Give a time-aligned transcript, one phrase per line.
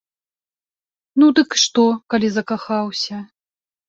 [1.19, 3.21] Ну, дык што, калі закахаўся?